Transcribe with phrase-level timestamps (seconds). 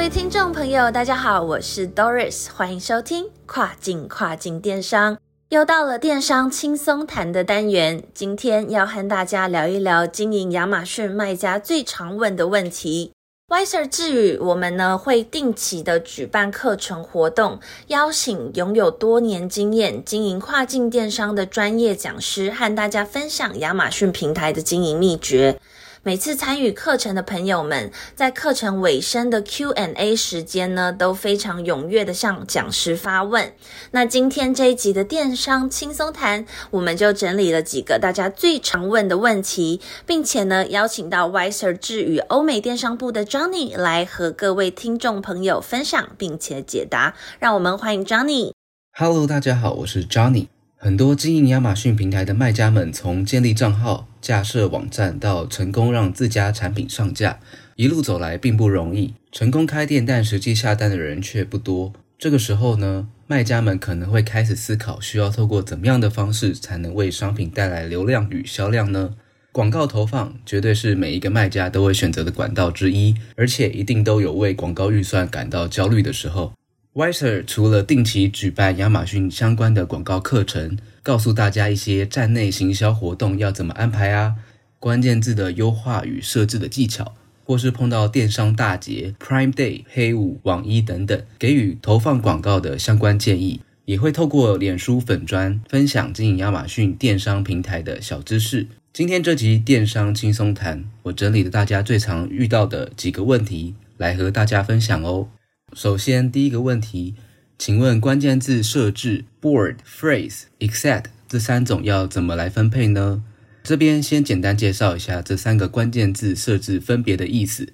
[0.00, 5.18] 各位听众朋友，大家好，我是 Doris，欢迎收听跨境跨境电商。
[5.50, 13.12] 又到了电商轻松谈的单元，今天要和大家聊一聊经营亚马逊卖家最常问的问题。
[13.48, 25.60] Wiser 智宇，我们呢会定期的举办课程活动，邀请拥有多年经验经营跨境电商的专业讲师，和大家分享亚马逊平台的经营秘诀。
[26.02, 33.52] 每次参与课程的朋友们，在课程尾声的 Q&A 时间呢，都非常踊跃的向讲师发问。
[33.90, 47.14] 那今天这一集的电商轻松谈，我们就整理了几个大家最常问的问题，并且呢，邀请到 Wiser 智与欧美电商部的 Johnny 来和各位听众朋友分享，并且解答。
[47.38, 48.52] 让我们欢迎 Johnny。
[48.92, 50.46] Hello，大家好，我是 Johnny。
[50.82, 57.38] 很多经营亚马逊平台的卖家们，从建立账号、架设网站到成功让自家产品上架，
[57.76, 59.12] 一路走来并不容易。
[59.30, 61.92] 成功开店，但实际下单的人却不多。
[62.18, 69.16] 这个时候呢，卖家们可能会开始思考，需要透过怎么样的方式才能为商品带来流量与销量呢？
[69.52, 76.54] 广告投放绝对是每一个卖家都会选择的管道之一，而且一定都有为广告预算感到焦虑的时候。
[76.92, 84.34] Wiser 除了定期举办亚马逊相关的广告课程，告诉大家一些站内行销活动要怎么安排啊，
[84.80, 98.66] 关键字的优化与设置的技巧，或是碰到电商大节 Prime Day、黑五、网一等等，给予投放广告的相关建议，也会透过脸书粉砖分享经营亚马逊电商平台的小知识。
[98.92, 105.28] 今天这集电商轻松谈，我整理了大家最常遇到的几个问题，来和大家分享哦。
[105.72, 107.14] 首先，第一个问题，
[107.56, 113.22] 请问关键字设置 board、phrase、exact 这三种要怎么来分配呢？
[113.62, 117.72] 这边先简单介绍一下这三个关键字设置分别的意思。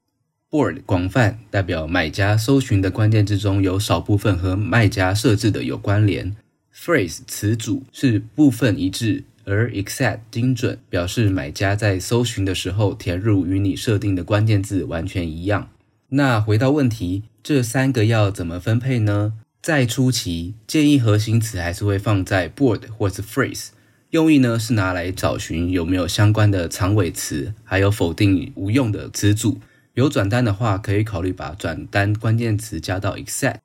[0.51, 6.37] board 广泛代表买家搜寻的关键字中有少部分和卖家设置的有关联
[6.75, 15.71] ；phrase 词组是部分一致，而 exact 精准表示买家在搜寻的时候填入与你设定的关键字完全一样。
[16.11, 17.25] 那回到问题。
[17.43, 19.34] 这三个要怎么分配呢？
[19.62, 23.69] 在初期，建议核心词还是会放在 board 或是 phrase，
[24.11, 29.61] 用意呢是拿来找寻有没有相关的长尾词，还有否定无用的词组。
[29.95, 33.59] 有转单的话，可以考虑把转单关键词加到 exact。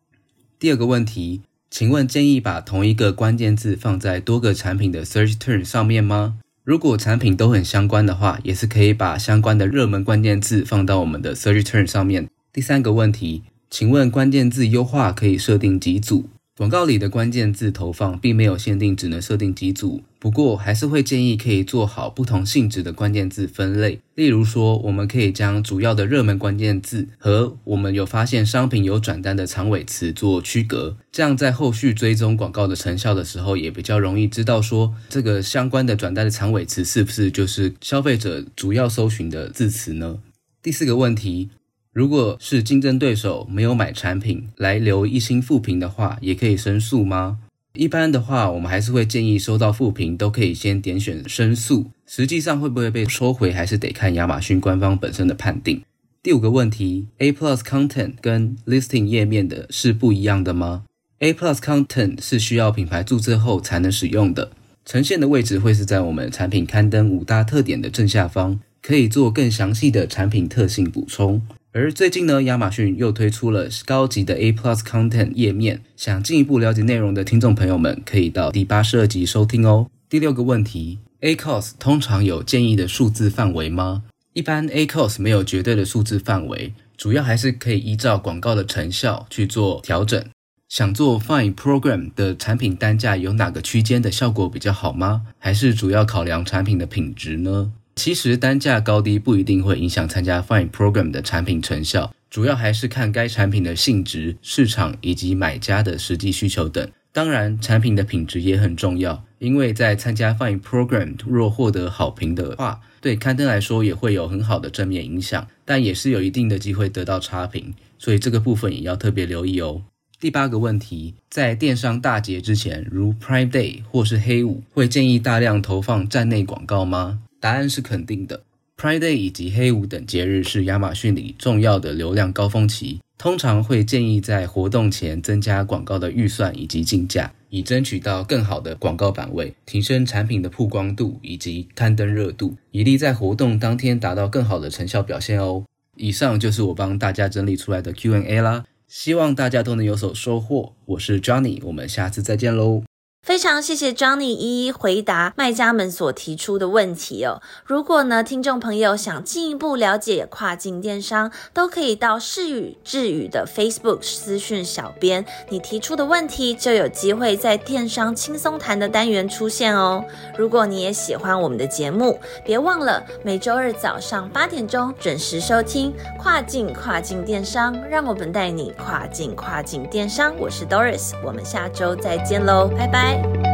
[0.60, 6.38] 第二个问题，请问建议把同一个关键字放在多个产品的 search term 上面吗？
[6.64, 12.30] 如果产品都很相关的话，也是可以把相关的热门关键字放到我们的 search term 上面。
[12.54, 13.44] 第三个问题。
[13.70, 16.26] 请问关键字优化可以设定几组？
[16.58, 20.02] 广告里的关键字投放并没有限定，只能设定几组。
[20.20, 24.02] 不过还是会建议可以做好不同性质的关键字分类。
[24.16, 40.20] 例如说，我们可以将主要的热门关键字和我们有发现商品有转单的长尾词做区隔，这样在后续追踪广告的成效的时候，也比较容易知道说这个相关的转单的长尾词是不是就是消费者主要搜寻的字词呢？
[40.62, 41.50] 第四个问题。
[41.94, 47.40] 如果是竞争对手没有买产品来留一星负评的话，也可以申诉吗？
[47.74, 51.92] 一般的话，我们还是会建议收到负评都可以先点选申诉。
[52.08, 55.82] 实际上会不会被收回，还是得看亚马逊官方本身的判定。
[56.24, 60.84] 第五个问题，A Plus Content 跟 Listing 页面的是不一样的吗
[61.20, 64.52] ？A Plus Content 是需要品牌注册后才能使用的，
[64.86, 71.42] 呈现的位置会是在我们产品刊登五大特点的正下方，可以做更详细的产品特性补充。
[71.74, 79.88] 而最近呢，亚马逊又推出了高级的 A Plus Content 页面，想进一步了解内容的听众朋友们，可以到第八十二集收听哦。
[80.10, 84.04] 第六个问题，A Cost 通常有建议的数字范围吗？
[84.34, 90.22] 一般 A Cost 没有绝对的数字范围，主要还是可以依照广告的成效去做调整。
[90.68, 95.22] 想做 Fine Program 的产品单价有哪个区间的效果比较好吗？
[95.38, 97.72] 还是主要考量产品的品质呢？
[97.96, 106.90] 其实单价高低不一定会影响参加 Fine Program 的产品成效，主要还是看该产品的性质、市场以及买家的实际需求等。
[107.14, 119.82] 当然，产品的品质也很重要，因为在参加 Fine Program 若获得好评的话，对刊登来说也会有很好的正面影响，但也是有一定的机会得到差评，所以这个部分也要特别留意哦。
[120.22, 127.20] 第八个问题，在电商大节之前，如 Prime Day 或是黑五，会建议大量投放站内广告吗？
[127.42, 128.44] 答案是肯定的。
[128.78, 145.66] Pride Day 以及黑五等节日是亚马逊里重要的流量高峰期，通常会建议在活动前增加广告的预算以及竞价，以争取到更好的广告版位，提升产品的曝光度以及刊登热度，以利在活动当天达到更好的成效表现哦。
[145.98, 148.64] 以上就是我帮大家整理出来的 Q&A 啦。
[148.88, 150.74] 希望大家都能有所收获。
[150.86, 152.84] 我是 Johnny，我们下次再见喽。
[153.22, 157.40] 非常谢谢 Johnny 一一回答卖家们所提出的问题哦。
[157.64, 170.04] 如果呢，听众朋友想进一步了解跨境电商，都可以到世语智语的 Facebook 私讯小编，你提出的问题就有机会在电商轻松谈的单元出现哦。
[170.36, 180.36] 如果你也喜欢我们的节目，别忘了每周二早上八点钟准时收听跨境跨境电商，让我们带你跨境跨境电商。
[180.40, 183.11] 我是 Doris，我们下周再见喽，拜拜。
[183.12, 183.51] Bye.